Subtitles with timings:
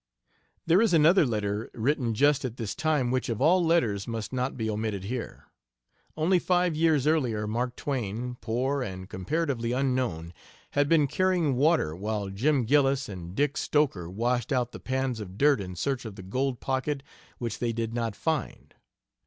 [0.65, 4.57] There is another letter written just at this time which of all letters must not
[4.57, 5.51] be omitted here.
[6.17, 10.33] Only five years earlier Mark Twain, poor, and comparatively unknown,
[10.71, 15.37] had been carrying water while Jim Gillis and Dick Stoker washed out the pans of
[15.37, 17.03] dirt in search of the gold pocket
[17.37, 18.73] which they did not find.